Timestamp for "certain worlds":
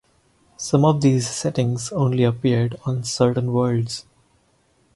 3.03-4.07